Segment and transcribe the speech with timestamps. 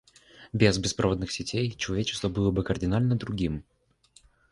[0.51, 3.63] Без беспроводных сетей человечество было бы кардинально другим.